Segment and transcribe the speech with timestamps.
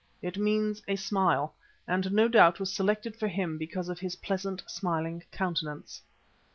[0.19, 1.53] It means a Smile,
[1.87, 6.01] and no doubt was selected for him because of his pleasant, smiling countenance.